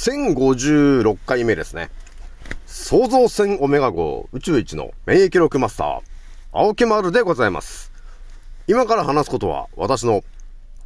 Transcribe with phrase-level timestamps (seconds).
[0.00, 1.90] 1056回目ですね。
[2.64, 6.00] 創造船オメガ号宇宙一の免疫力マスター、
[6.52, 7.92] 青木丸でございます。
[8.66, 10.22] 今から話すことは私の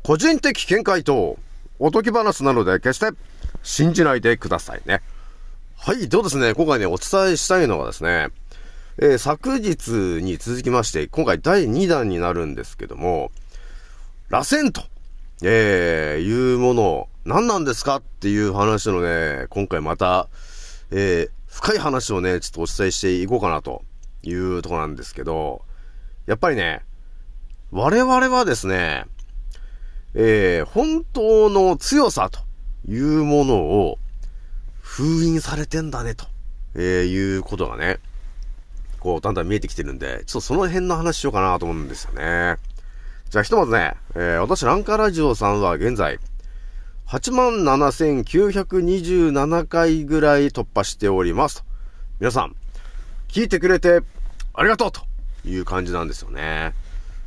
[0.02, 1.36] 個人的見解と
[1.78, 3.16] おとぎ話なので決して
[3.62, 5.00] 信じないでくださいね。
[5.76, 8.30] はい、どうですね、今回ね、お伝えしたいのはですね、
[8.98, 13.30] えー、昨日に続きまして、今回第2弾になるんですけども、
[14.28, 14.82] 螺旋と、
[15.44, 20.28] えー、いうものを何なんですかっていう話のね、今回また、
[20.90, 23.82] えー、深い話をね、ちょっとお伝えしていこうかなと
[24.22, 25.62] いうとこなんですけど、
[26.26, 26.82] やっぱりね、
[27.70, 29.06] 我々はですね、
[30.12, 32.40] えー、本当の強さと
[32.86, 33.98] いうものを
[34.82, 36.26] 封印されてんだね、と、
[36.74, 38.00] えー、いうことがね、
[39.00, 42.58] こう、だんだん見えてきてるんで、ちょっとその辺の話しようかなと思うんですよね。
[43.30, 46.18] じゃあひとまずね、えー、私、ランカーラジオさんは現在、
[47.06, 51.64] 87,927回ぐらい突破しております。
[52.18, 52.56] 皆さん、
[53.28, 54.00] 聞いてくれて
[54.54, 55.02] ありがとうと
[55.44, 56.72] いう感じなんですよね。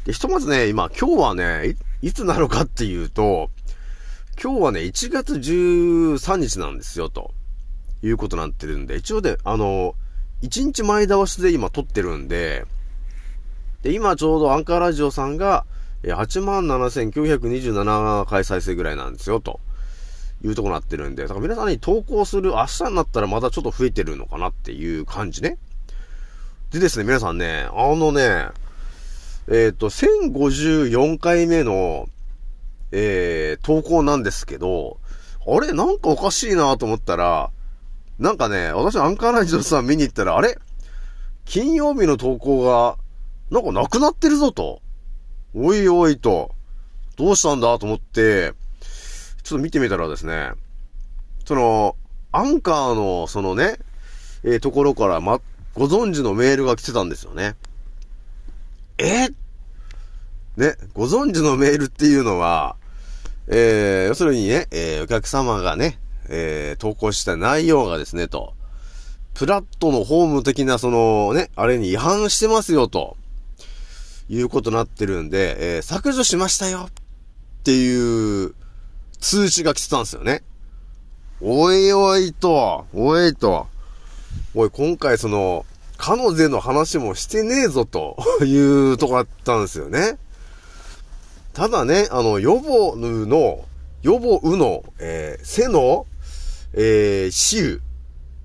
[0.06, 3.52] で、ひとまずね、今、今日はねい、いつなのかっていうと、
[4.42, 7.36] 今日はね、1月13日なんですよ、と
[8.02, 9.94] いうことになってるんで、一応で、あの、
[10.42, 12.66] 1日前倒しで今撮ってるんで、
[13.84, 15.68] で、今ちょうどアンカーラジオさんが、
[16.04, 19.60] 87,927回再生ぐらいなんですよ、と
[20.44, 25.58] いうとこなってるんで、だから皆さんに投稿する明日になったらまたちょっと増えてるのかなっていう感じね。
[26.72, 28.50] でですね、皆さんね、あのね、
[29.48, 32.08] えっ、ー、と、1054回目の、
[32.92, 35.00] えー、投稿なんですけど、
[35.48, 37.50] あれなんかおかしいなと思ったら、
[38.20, 40.58] なんかね、私アンカーラジオさん見に行ったら、あれ
[41.46, 42.98] 金曜日の投稿が、
[43.50, 44.82] なんかなくなってるぞと。
[45.54, 46.52] おいおいと、
[47.16, 48.54] どうしたんだと思って、
[49.48, 50.52] ちょっと見てみたらですね、
[51.46, 51.96] その、
[52.34, 53.78] アンカーの、そのね、
[54.44, 55.40] えー、ところから、ま、
[55.74, 57.56] ご存知のメールが来てたんですよね。
[58.98, 59.30] え？
[60.58, 62.76] ね、ご存知のメールっていうのは、
[63.48, 65.98] えー、要するにね、えー、お客様がね、
[66.28, 68.54] えー、投稿した内容がですね、と、
[69.34, 73.16] プラットのホーム的なそのね、あれに違反してますよ、と。
[74.28, 78.54] いうことになってるんで、えー、削除しましたよっていう
[79.20, 80.44] 通知が来てたんですよね。
[81.42, 83.68] おいおいと、おいと、
[84.56, 85.66] おい、今回その、
[85.98, 90.18] 彼女の話もしてねえぞというとこだったんですよね。
[91.54, 93.66] ただね、あの、予防の、
[94.04, 96.06] 予防の、えー、背の、
[96.74, 97.82] えー、死ゆ、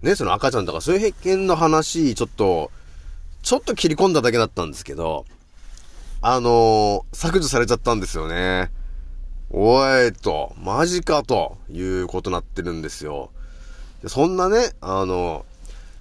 [0.02, 2.70] ね、その赤ちゃんとかそういう辺の話、ちょっと、
[3.42, 5.26] ちょっと切り込んだだけだったんですけど、
[6.22, 8.70] あのー、削除されちゃったんですよね。
[9.54, 13.30] おいと、マジかということになってるんですよ。
[14.06, 15.44] そんなね、あの、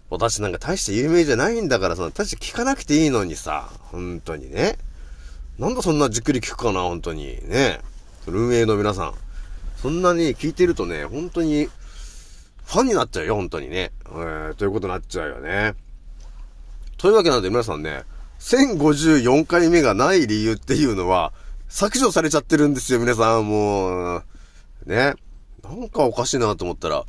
[0.10, 4.78] 私なんか大して有名じゃないんだから、その、大して聞かなくていいのにさ、本当にね。
[5.60, 7.40] なんだそんなじっくり聞くかな、本当に。
[7.48, 7.82] ね。
[8.26, 9.14] 運営の皆さん。
[9.82, 11.68] そんなに聞いてるとね、本当に、
[12.66, 13.92] ファンになっちゃうよ、本当にね。
[14.06, 15.76] えー、ということになっちゃうよね。
[16.98, 18.04] というわけなんで皆さんね、
[18.40, 21.34] 1054回目がない理由っていうのは、
[21.72, 23.48] 削除されちゃってるんですよ、皆さん。
[23.48, 24.24] もう、
[24.86, 25.14] ね。
[25.64, 27.06] なんかおかしいなと思ったら、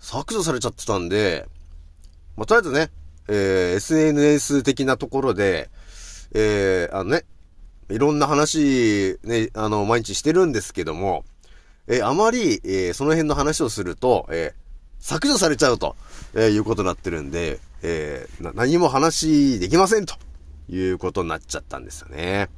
[0.00, 1.48] 削除されちゃってたんで、
[2.36, 2.90] まあ、とりあえずね、
[3.28, 5.70] えー、SNS 的なところで、
[6.34, 7.24] えー、あのね、
[7.88, 11.24] いろんな話、ね、あの、毎日してるんですけども、
[11.86, 14.52] えー、あまり、えー、その辺の話をすると、え、
[14.98, 15.96] 削除されちゃうと、
[16.34, 20.16] え、いうことになってるんで、え、何も話できませんと。
[20.68, 22.48] いうことになっちゃったんですよね。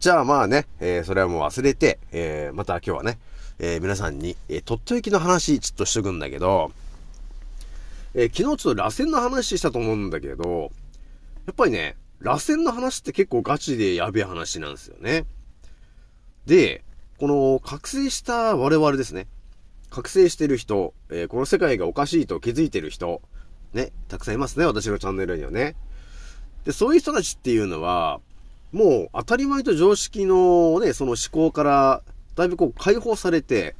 [0.00, 3.18] じゃあまあね、えー、それはもう忘れて、えー、また今日はね、
[3.58, 6.70] えー、皆さんに、えー、とっておきの話ちょっとしとくんだけど、
[8.14, 10.70] えー、昨日ちょっと螺旋の話したと思うんだけど、
[11.46, 15.24] やっぱりね、螺旋の話って結構ガチでやべえ話なんですよね。
[16.46, 16.84] で、
[17.18, 19.26] この覚醒した我々ですね。
[19.90, 23.20] 覚醒してる人、えー、この世界がおかしいと気づいてる人、
[23.72, 25.74] ね、たくさんいますね、私のチャンネルにはね。
[26.64, 28.20] で、そういう人たちっていうのは、
[28.72, 32.02] もう当たり前と常識のね、その思考から、
[32.34, 33.74] だいぶこう解放されて、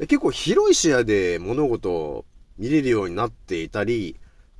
[0.00, 2.24] 結構広い視野で物事を
[2.58, 4.16] 見れるようになっていたり、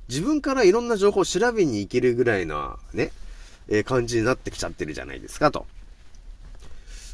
[0.09, 3.11] 自分からいろんな情報を調べに行けるぐらいな、ね、
[3.69, 5.65] えー、感じになってきちゃってるじゃないですか、と。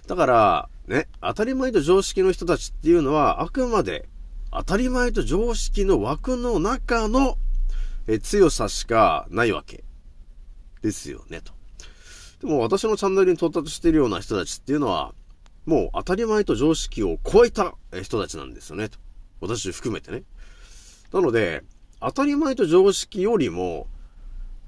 [0.08, 4.10] だから、ね、当たり前と常識の人たちっていうのは、あくまで
[4.52, 7.38] 当たり前と常識の枠の中の、
[8.08, 9.84] え強さしかないわけ。
[10.82, 11.59] ですよね、と。
[12.42, 15.14] でも私のチャンネルに到達しているような人たちっていうのは、
[15.66, 18.90] もう当たり前と常識を超えた人たちなんですよね。
[18.90, 18.98] と
[19.42, 20.24] 私含めてね。
[21.12, 21.64] なので、
[22.00, 23.88] 当たり前と常識よりも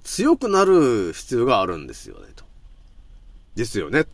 [0.03, 2.43] 強くなる必要があるんですよね、と。
[3.55, 4.05] ですよね。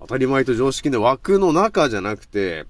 [0.00, 2.66] 当たり前と常識の枠の中じゃなくて、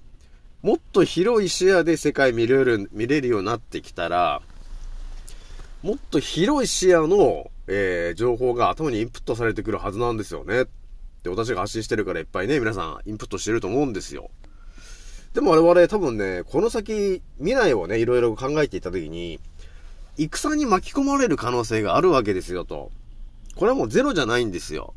[0.62, 4.40] もっと広い視野で世界見れる、見れるようになってきたら、
[5.82, 10.62] もっと広い視野の、えー、情報が頭にインプットされてくるはずなんですよね。
[10.62, 10.66] っ
[11.22, 14.30] て私が発信してるからいっぱいね、皆さんインプットしてると思うんですよ。
[15.34, 19.38] でも我々多分ね、この先、未来をね、いろいろ考えていたときに、
[20.16, 22.90] 戦に巻き込まれる可能性があるわけですよと。
[23.54, 24.94] これはもうゼロじゃないんですよ。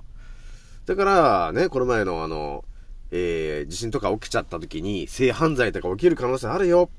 [0.86, 2.64] だから、ね、この前のあの、
[3.12, 6.90] えー、地震とか起きちゃった時に性犯罪とか起きる可能性あるよ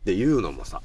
[0.00, 0.80] っていうのもさ、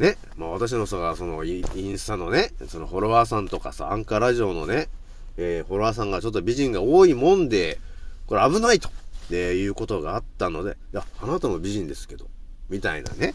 [0.00, 4.88] ね、まあ私のさ、そのインスタのね、そのフォロワーさんとかさ、アンカーラジオのね、
[5.36, 7.78] えー、フォロワーさんがちょっと美人が多いもんで、
[8.26, 8.88] これ危ないと、
[9.30, 12.28] えいうことがあったので、いや、あなたも美人ですけど、
[12.70, 13.34] みたいなね、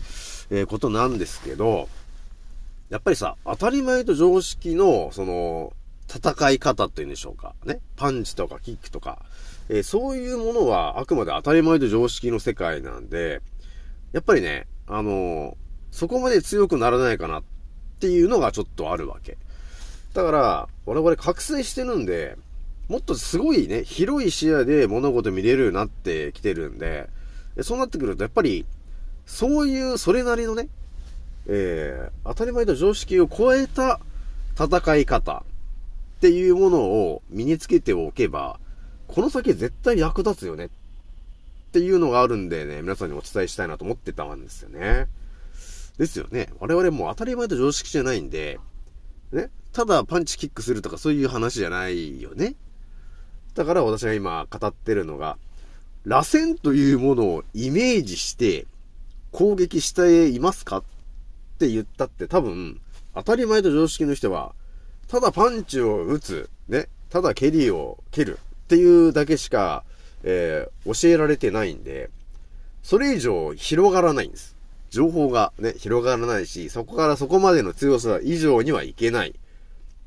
[0.50, 1.88] えー、ことなんですけど、
[2.90, 5.72] やっぱりさ、当たり前と常識の、その、
[6.12, 7.54] 戦い方っていうんでしょうか。
[7.64, 7.80] ね。
[7.96, 9.24] パンチとかキックとか、
[9.70, 13.42] えー、そういうものはあくまで当たり前と常識の世界なんで、
[14.14, 15.56] やっぱりね、あのー、
[15.96, 17.44] そこまで強くならないかなっ
[18.02, 19.38] ていうのがちょっとあるわけ。
[20.14, 22.36] だから、我々覚醒してるんで、
[22.90, 27.08] もっとすごいね、広い視野で物事見れるようになってきてるんで、
[27.62, 28.66] そうなってくると、やっぱり、
[29.26, 30.68] そういう、それなりのね、
[31.48, 34.02] えー、当たり前と常識を超えた
[34.60, 35.46] 戦い方
[36.18, 38.60] っていうものを身につけておけば、
[39.08, 40.70] この先絶対役立つよねっ
[41.72, 45.08] ていうのがあるんでね、皆さんにお伝えしたいなと思ってたんですよね。
[45.98, 46.50] ですよね。
[46.60, 48.60] 我々も当たり前と常識じゃないんで、
[49.32, 52.56] ね、ただパンチキックするとかそういう話じゃないよね。
[53.54, 55.38] だから私が今語ってるのが、
[56.04, 58.68] 螺旋というものをイメージして
[59.32, 60.84] 攻撃していますかっ
[61.58, 62.80] て言ったって多分、
[63.14, 64.54] 当たり前と常識の人は、
[65.08, 69.84] ただパンチを打つ、ね、ただ蹴りを蹴るっていうだけしか、
[70.24, 72.10] えー、教えられてないんで、
[72.84, 74.55] それ以上広がらないんです。
[74.96, 79.36] 情報がね、広がらないし、そこからそこまでの強さ以上にはいけない。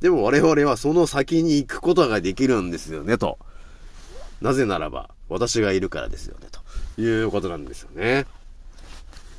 [0.01, 3.39] でも我々はその先に行くことができるんですよね、と。
[4.41, 6.47] なぜならば、私がいるからですよね、
[6.97, 8.25] ということなんですよね。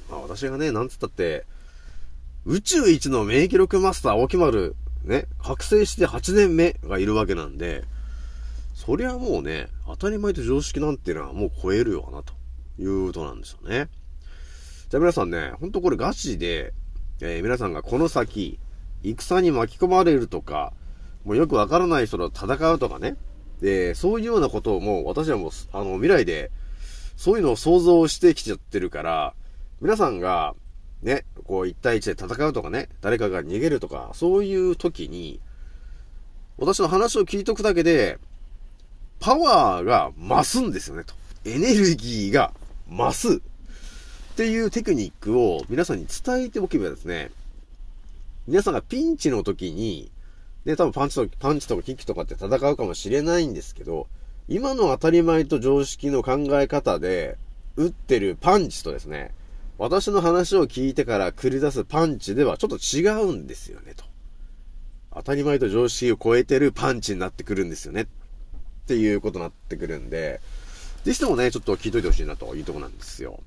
[0.08, 1.48] まあ私がね、なんつったって、
[2.46, 7.86] 宇宙一の免疫力マスター、沖丸、ね、覚醒して8年目がいるわけなんで、
[8.76, 12.34] そりゃもうね、当たり前と常識なんていうのはもう超えるよな、と
[12.80, 13.90] いうことなんですよね。
[14.90, 16.74] じゃあ皆さんね、ほんとこれガチで、
[17.22, 18.60] えー、皆さんがこの先、
[19.04, 20.74] 戦に巻き込まれるとか、
[21.26, 23.16] もうよくわからない人と戦うとかね、
[23.62, 26.50] で、そういうようなことをもう私はもう、あの、未来で、
[27.18, 29.36] そういうのを想像してきちゃってるから、
[29.80, 30.56] 皆さんが、
[31.04, 35.40] ね、こう一対一で戦うとかね、誰かが逃げるとか、そういう時に、
[36.58, 38.18] 私の話を聞いとくだけで、
[39.20, 41.14] パワーが増すんですよね、と。
[41.46, 42.54] エネルギーが
[42.90, 43.42] 増す。
[44.40, 47.30] っていうテクニックを皆さんに伝えておけばですね、
[48.48, 50.10] 皆さんがピンチの時に、
[50.64, 54.08] ね、多分パンチと、パンチとかキックとかって戦うかもしれないんですけど、
[54.48, 57.38] 今の当たり前と常識の考え方で、
[57.76, 59.32] 打ってるパンチとですね、
[59.78, 64.06] 私の話を聞いてから繰り出すパンチではちょっと違うんですよね、と。
[65.16, 68.04] 当たり前と常識を超えてるパンチになってくるんですよね。
[68.04, 68.06] っ
[68.88, 70.40] ていうことになってくるんで、
[71.04, 73.42] ぜひともね、ちょっと聞いといてほしいなというとこなんですよ。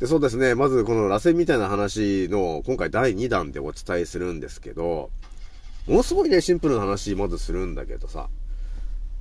[0.00, 5.10] で、そうですね、まずこの螺旋みたいな話の今回第2弾でお伝えするんですけど、
[5.88, 8.28] ものすごいね、シンプルな話まずするんだけどさ、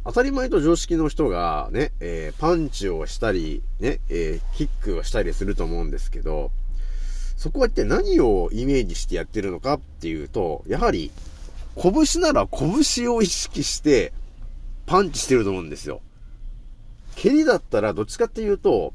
[0.06, 6.52] 当たり前と常識の人がね、えー、パンチをしたり、ね、えー、キックをしたりすると思うんですけど、
[7.36, 11.12] そこは一体何をイメージしてやってるのかっていうと、やはり、
[11.76, 14.14] 拳なら拳を意識して
[14.86, 16.02] パンチしてると思うんですよ。
[17.16, 18.94] 蹴りだったらどっちかっていうと、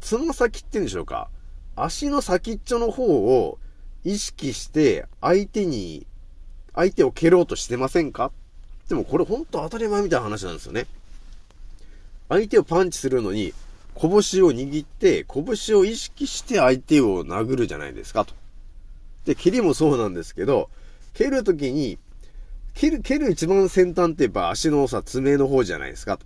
[0.00, 1.28] つま先って言うんでしょうか？
[1.76, 3.58] 足の先っちょの方を
[4.04, 6.06] 意識して相手に、
[6.74, 8.32] 相手を蹴ろうとしてませんか？
[8.88, 10.86] でもこれほんと当たり前みたいな話なんですよね。
[12.28, 13.52] 相手をパンチするのに、
[13.94, 14.12] 拳を
[14.52, 18.34] 握って、拳を意識して相手を殴るじゃないですかと。
[19.24, 20.70] で、蹴りもそうなんですけど、
[21.12, 21.98] 蹴るときに、
[22.74, 26.24] 蹴る、蹴る一番先端って言えば足のさ、爪の方じゃないですかと。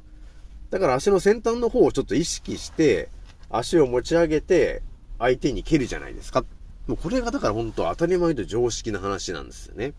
[0.70, 3.08] だから足の先端の方をちょっと意識して、
[3.58, 4.82] 足を持ち上げて、
[5.18, 6.44] 相手に蹴るじゃないですか。
[6.86, 9.94] もうこれがだから本当当たり前と常識な話なんですよね。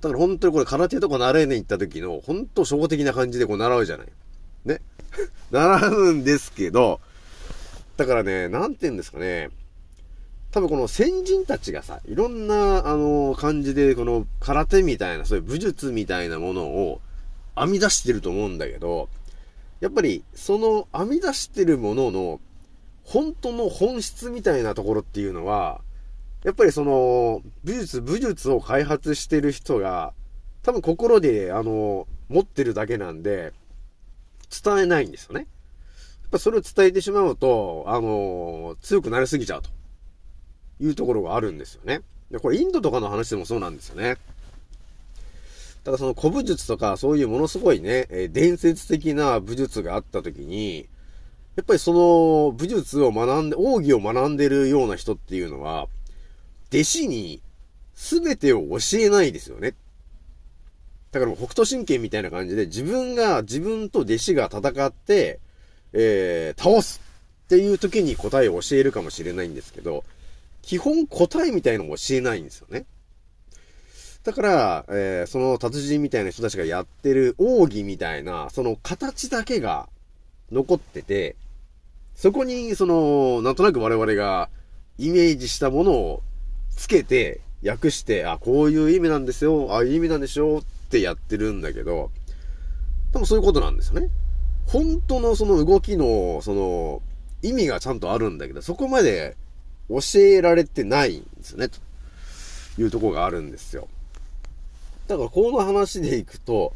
[0.00, 4.06] だから本当にこれ空手とか習いに行った時の、本当初歩的な感じでこう習うじゃない。
[4.64, 4.80] ね。
[5.50, 7.00] 並ぶんですけど、
[7.96, 9.50] だからね、なんて言うんですかね。
[10.50, 17.00] 多分この先人たちがさ、いろんな、あの、感じで、この空手みたいな、そういう武術みたいなものを
[17.56, 19.08] 編み出してると思うんだけど、
[19.84, 22.40] やっぱり、その編み出してるものの、
[23.02, 25.82] 本当の本質みたいなところっていうのは、
[26.42, 30.14] やっぱりその、武術、武術を開発してる人が、
[30.62, 33.52] 多分心で、あの、持ってるだけなんで、
[34.64, 35.40] 伝えないんですよね。
[35.40, 35.46] や
[36.28, 39.68] っぱそれを伝えてしまうと、あの、強くなりすぎちゃうと。
[40.80, 42.00] いうところがあるんですよね。
[42.30, 44.16] で、これインドとかの話でもそうなんですよね。
[45.84, 50.88] ただその古武術とかそういうものすごいね、え伝説的な武術があった時に、
[51.56, 55.86] やっぱりその武術を学んで、奥義を学んでるような人っていうのは、
[56.72, 57.42] 弟子に
[57.94, 59.74] 全てを教えないですよね。
[61.12, 65.38] だから北斗神拳みたいな感じで自分が、自分と弟子が戦って、
[65.92, 67.00] えー、倒す
[67.44, 70.02] っていう時に答えを教えるかもしれないんですけど、
[70.62, 72.86] 基本答えみたいのも教えないんですよね。
[74.24, 79.88] だから、えー、その達人みたいな人たちがやってる奥義みたいな、その形だけが
[80.50, 81.36] 残ってて、
[82.14, 84.48] そこに、その、なんとなく我々が
[84.98, 86.22] イメージしたものを
[86.74, 92.10] つけて、訳して、あ、こういう意味なんですよ、ああいう意味なんでしょうってやってるんだけど、
[93.12, 94.08] 多分そういうことなんですよね。
[94.66, 97.02] 本当のその動きの、その、
[97.42, 99.36] 意味がちゃんとあるんだけど、そこまで
[99.90, 101.78] 教えられてないんですよね、と
[102.78, 103.88] いうとこがあるんですよ。
[105.06, 106.74] だからこの話でいくと、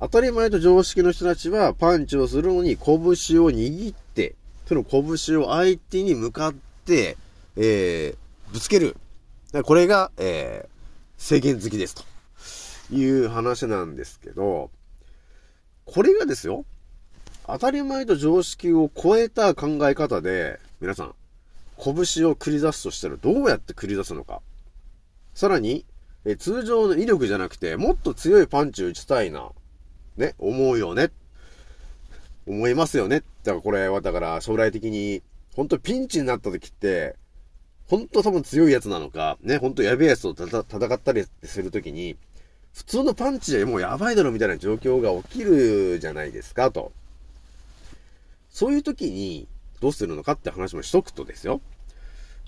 [0.00, 3.04] 当たり前と常識の人たちはパンチをするのに拳を
[3.50, 4.34] 握って、
[4.66, 6.54] その拳を相手に向かっ
[6.84, 7.16] て、
[7.56, 8.96] えー、ぶつける。
[9.64, 14.70] これが、えー、制限好きですという話なんですけど、
[15.86, 16.64] これがですよ、
[17.46, 21.14] 当たり前と常識を超えた考え方で、皆さん、
[21.78, 21.94] 拳
[22.28, 24.40] を繰り出すとしたらどうやって繰り出すのか。
[25.34, 25.84] さらに、
[26.24, 29.50] え通常の威力じゃなくて、もっと強いパンチを打ちたいな。
[30.16, 31.10] ね、思うよね。
[32.46, 33.22] 思いますよね。
[33.42, 35.22] だからこれは、だから将来的に、
[35.54, 37.16] ほんとピンチになった時って、
[37.86, 42.16] ほんと多分強いやつなのか、ね、ほんとやべえやつと戦ったりする時に、
[42.72, 46.92] 普通のパンチでもうやばいだろみたいな状況が起きるじゃないですか、と。
[48.50, 49.46] そういう時に、
[49.80, 51.60] どうするのかって話もしとくとですよ。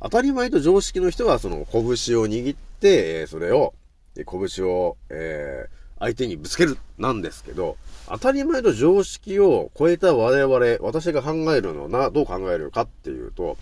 [0.01, 3.75] 当たり前と常識の人はその拳を握って、それを、
[4.15, 7.77] 拳を、えー、相手にぶつける、なんですけど、
[8.09, 13.57] 当たり前と常識を超えた我々、私が考えるのはどう考えるかっていうと、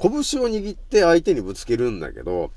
[0.00, 2.50] 拳を握って相手にぶつけるんだけど、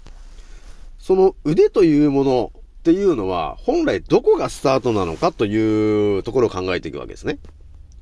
[0.99, 7.39] その腕というものっていうのは、本来どこがスタートなのかというところを考えていくわけですね。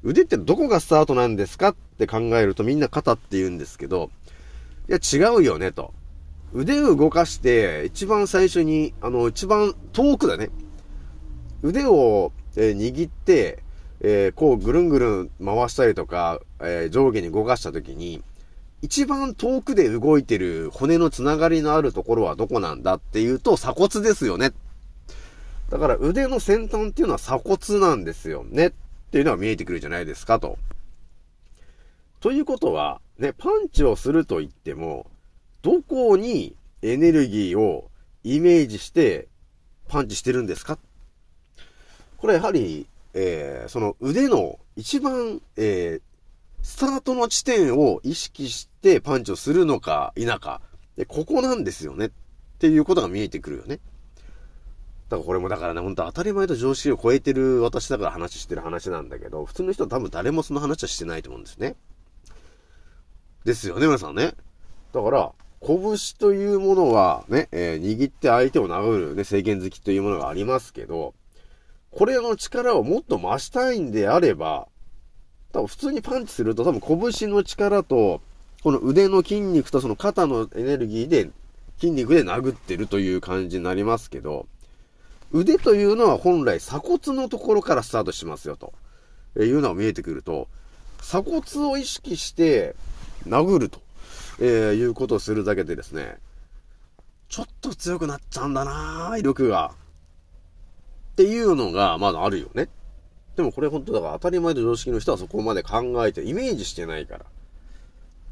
[0.03, 4.09] 腕ってどこがスタートなんですかって考えるとみんな肩って言うんですけど、
[4.89, 5.93] いや違うよねと。
[6.53, 10.49] 腕を動かして、一番最初に、あの、一番遠くだね。
[11.63, 13.63] 腕を、えー、握って、
[14.01, 18.23] えー、こうぐるんぐるん回したりとか、えー、上下に動かした時に、
[18.81, 24.53] 一番遠くで動いてる骨のつながりのあるところはどこなんだっていうと鎖骨ですよね。
[25.69, 28.67] だから腕の先端っていうのは鎖骨なんですよね。
[28.67, 28.71] っ
[29.11, 30.57] ていうのが見えてくるじゃないですかと。
[32.21, 35.10] ということは、ね、パンチをすると言っても、
[35.61, 37.89] どこにエネルギーを
[38.23, 39.27] イメージして
[39.87, 40.77] パンチしてるんですか？
[42.17, 46.01] これやはり、えー、その腕の一番、えー、
[46.61, 50.61] スタートの地点を意識してパンチをするのか否か。
[50.95, 52.07] で、ここなんですよね。
[52.07, 52.11] っ
[52.59, 53.79] ていうことが見えてくるよね。
[55.09, 61.75] だからこれもだからね、ほんと当たり前と常識を超えてる私だから話してる話なんだけど、普通の人は多分誰もその話はしてないと思うんですね。
[63.43, 64.33] ですよね、皆さんね。
[64.93, 65.31] だから、
[65.65, 65.79] 拳
[66.17, 71.13] というものはね、えー、握って相手を殴るね、制限好きというものがありますけど、
[71.91, 74.67] これの力をもっと増したいんであれば、
[75.51, 78.21] 多分普通にパンチすると多分拳の力と、
[78.63, 81.29] この腕の筋肉とその肩のエネルギーで、
[81.79, 84.47] 筋肉で殴ってるという感じになりますけど、
[85.31, 88.73] 腕というのは本来鎖骨のところからスタートしますよと、
[89.39, 90.47] えいうのが見えてくると、
[90.99, 92.75] 鎖骨を意識して
[93.27, 93.81] 殴ると、
[94.39, 96.17] えー、いうことをするだけでですね、
[97.29, 99.73] ちょっと強くなっちゃうんだな威力が。
[101.13, 102.69] っていうのがまだあるよね。
[103.35, 107.25] でもこれ本当だから当たり前と常識の人はそこまで考えてイメージしてないから。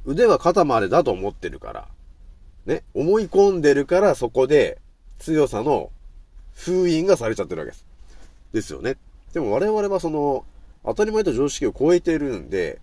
[0.06, 1.88] 腕は肩までだと思ってるから。
[2.66, 2.84] ね。
[2.94, 4.80] 思い込んでるからそこで
[5.20, 5.92] 強さの
[6.54, 7.86] 封印がされちゃってるわけです。
[8.54, 8.98] ですよね。
[9.34, 10.44] でも我々はその、
[10.84, 12.80] 当たり前と常識を超えてるんで、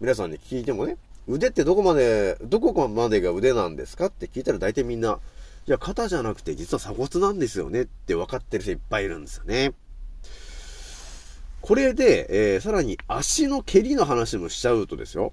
[0.00, 0.96] 皆さんに聞いてもね、
[1.30, 5.18] 腕ってどこまで、どこまでが腕なんですかって聞いたら大体みんな、
[5.66, 9.72] いや、肩じゃなくて実は鎖骨なんですよねって分かってる人いっぱいいるんですよね。
[11.60, 15.32] これで、えー、さらに足の蹴りの話もしちゃうとですよ。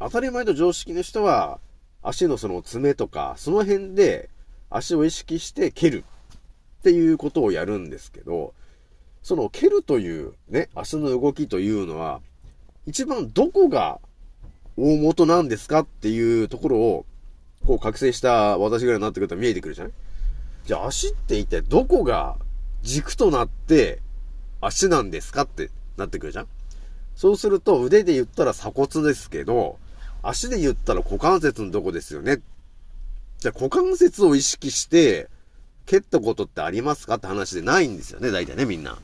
[0.00, 1.60] 当たり前と常識の人は、
[2.02, 4.28] 足のその爪とか、その辺で
[4.70, 6.04] 足を意識して蹴る
[6.80, 8.54] っていうことをやるんですけど、
[9.22, 12.20] その蹴るというね、足の動きというのは、
[12.86, 14.00] 一番どこが
[14.76, 17.06] 大元なんですかっていうところを、
[17.66, 19.92] こう覚醒した私ぐらいになってくると見えてくるじゃない
[20.66, 22.36] じゃあ足って一体どこが
[22.82, 24.02] 軸となって
[24.60, 26.46] 足なんですかってなってくるじゃん
[27.16, 29.78] そうすると腕で言ったら鎖骨ですけど、
[30.22, 32.40] 足で言ったら股関節のとこですよね。
[33.38, 35.28] じゃあ股関節を意識して
[35.86, 38.98] 蹴ったことってありますかって話でないんですよね、大体ね、みんな。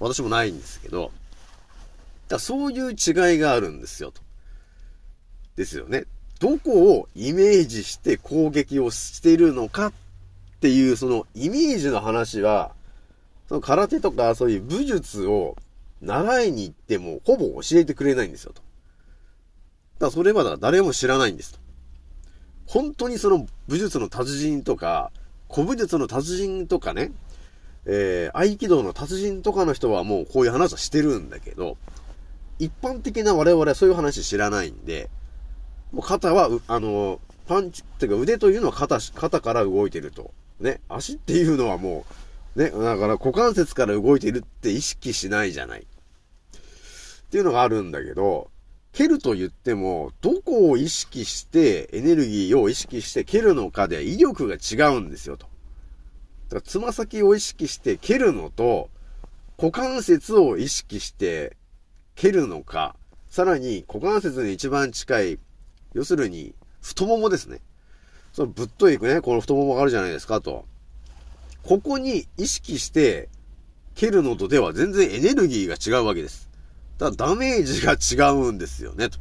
[0.00, 1.12] 私もないんですけど。
[2.28, 4.20] だそういう違いがあるんですよ、と。
[5.56, 6.04] ですよね。
[6.38, 9.92] どこをイメージして攻撃をしてるのかっ
[10.60, 12.72] ていう、そのイメージの話は、
[13.48, 15.56] その空手とかそういう武術を
[16.02, 18.60] 習いに行ってもほぼ教えてくれないんですよ、と。
[18.60, 21.58] だからそれはだ誰も知らないんですと。
[22.66, 25.10] 本当にその武術の達人とか、
[25.50, 27.12] 古武術の達人とかね、
[27.86, 31.76] えー、合気道の達人とかの人はもうこういう話はしてるんだけど、
[32.58, 35.08] 一般的な我々はそういう話知らないんで、
[35.96, 40.30] もう肩は、あの、パンチ、っていうか腕というのは肩、肩から動いてると。
[40.60, 42.04] ね、足っていうのはも
[42.54, 45.80] う、ね、だから股関節から動いてるって意識しないじゃない。
[45.80, 45.84] っ
[47.30, 48.50] ていうのがあるんだけど、
[48.92, 55.46] 蹴ると言っても、どこを意識して、エネルギーを意識して蹴るのかで威力が違うんですよと。
[56.48, 58.90] だからつま先を意識して蹴るのと、
[59.56, 61.56] 股関節を意識して
[62.16, 62.96] 蹴るのか、
[63.30, 65.38] さらに股関節に一番近い、
[65.96, 67.60] 要するに太ももですね。
[68.34, 70.66] そのぶっといくね、この太ももがあるじゃないですかと。
[71.62, 73.30] ここに意識して
[73.94, 76.50] 蹴るのとでは全然エネルギーが違うわけです。
[76.98, 79.18] だダメージが違うんですよね、と。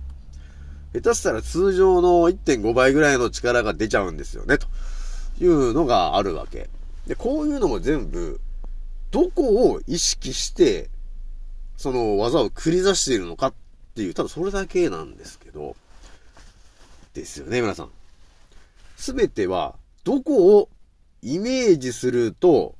[0.93, 4.67] 下手したら通常の1.5倍ぐらいの力が出ちゃうんですよね、と
[5.39, 6.69] いうのがあるわけ。
[7.07, 8.41] で、こういうのも全部、
[9.11, 10.89] どこを意識して
[11.77, 13.53] その技を繰り出しているのかっ
[13.95, 15.77] ていう、ただそれだけなんですけど、
[17.15, 17.89] ですよね、皆さん。
[18.97, 20.69] すべては、どこを
[21.23, 22.75] イメージすると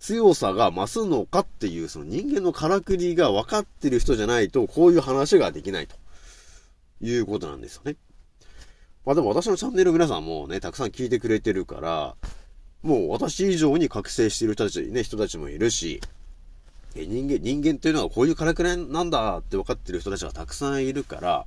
[0.00, 5.96] 強さが増すのかっていう、その人間のからくりが分かってる人じゃないと、こういう話ができないと
[7.00, 7.96] いうことなんですよね。
[9.06, 12.16] まあでも私のチャンネル皆さんもね、たくさん聞いてくれてるから、
[12.82, 16.00] もう私以上に覚醒している人たち、ね、人たちもいるし、
[16.94, 21.46] 人間、人間っていうのはこういうからくりなんだって分かってる人たちがたくさんいるから、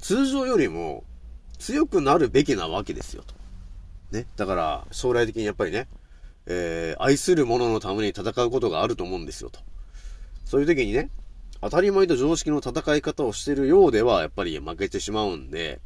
[0.00, 1.04] 通常よりも
[1.58, 3.34] 強くなるべきなわけですよ、と。
[4.12, 4.26] ね。
[4.36, 5.88] だから、将来的にやっぱりね、
[6.46, 9.60] えー、愛する者のために戦うことがあると思うんですよ、と。
[10.44, 11.10] そういう時にね、
[11.60, 15.80] 当たり前と常識の戦い方をしてるようでは、やっぱり負けてしまうんで、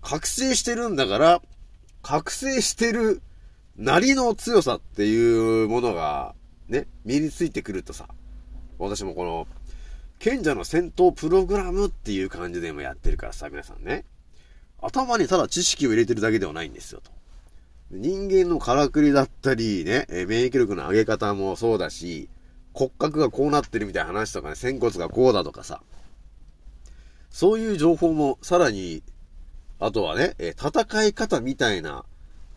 [0.00, 1.42] 覚醒してるんだから、
[2.02, 3.22] 覚醒してる
[3.76, 6.34] なりの強さっていうものが
[6.68, 8.08] ね、身についてくるとさ、
[8.78, 9.46] 私もこの、
[10.18, 14.04] 賢者の戦闘プログラムっていう感じでもやってるからさ、皆さんね。
[14.82, 17.10] 頭にただ知識を入れてるだけではないんですよ、と。
[17.92, 22.28] 人間のからくりだったり、ね、え免疫力の上げ方もそうだし、
[22.74, 25.82] 骨格がこうなってるみたいな話とかね、仙骨がこうだとかさ。
[27.30, 29.02] そういう情報もさらに、
[29.78, 32.04] あとはね、え戦い方みたいな、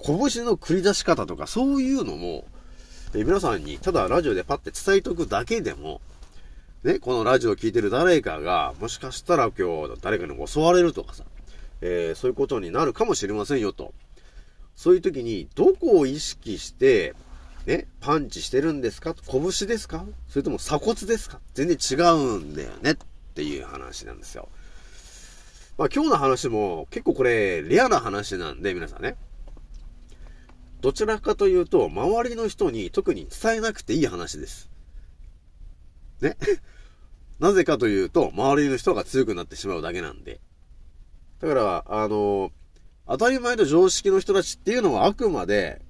[0.03, 2.45] 拳の繰り出し方とか、そういうのも、
[3.13, 6.01] で、皆さんにただラジオでパッて伝えとくだけでも、
[6.83, 11.23] ね、このラジオを聴いてる誰かが、もしかしたら今日誰かに襲われるとかさ、
[11.81, 13.93] えー、そういうことになるかもしれませんよと。
[14.75, 17.13] そういう時に、どこを意識して、
[17.65, 19.15] ね、パンチしてるんですか？
[19.25, 20.05] 拳ですか？
[20.27, 21.39] それとも鎖骨ですか？
[21.53, 22.97] 全然違うんだよねっ
[23.33, 24.49] ていう話なんですよ。
[25.77, 29.15] まあ今日の話も結構これレアな話なんで皆さんね、
[30.81, 34.69] どちらかというと、周りの人に特に伝えなくていい話です。
[36.21, 36.37] ね？
[37.39, 40.39] なぜかというと、周りの人が強くなってしまうだけなんで。
[41.39, 42.51] だから、あの、
[43.07, 45.81] 当たり前と常識の人たちっていうのはあくまで、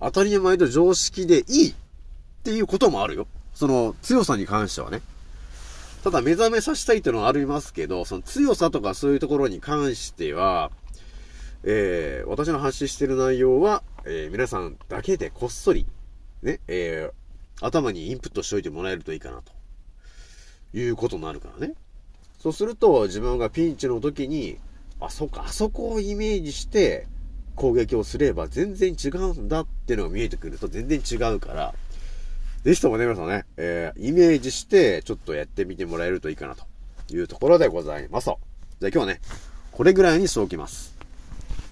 [0.00, 1.74] 当たり前と常識でいいっ
[2.42, 3.26] ていうこともあるよ。
[3.54, 5.00] その強さに関してはね。
[6.02, 10.70] ただ目覚めさせたいっていうのはありますけど、その強さとかそういうところに関しては、
[11.62, 15.86] えー、私の発信してる内容は、えー、皆さんだけでこっそり、
[16.42, 19.52] ね、えー、頭にインプットしておいてもらえるといいかなと
[20.76, 21.74] いうことになるからね。
[22.44, 24.58] そうすると、自分がピンチの時に、
[25.00, 27.06] あ、そっか、あそこをイメージして、
[27.54, 31.74] 攻撃をすれば全然違うんだっていうのが見えてくると全然違うから、
[32.62, 36.66] ぜひともね、皆さんね、えー、イメージして、ちょっとやってみてもらえるといいかなと
[37.14, 38.26] いうところでございます。
[38.26, 38.36] じゃあ
[38.80, 39.22] 今日はね、
[39.72, 40.94] これぐらいにしておきます。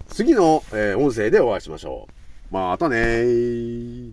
[0.09, 2.09] 次の、えー、音声でお会いしましょ
[2.51, 2.55] う。
[2.55, 4.13] またねー。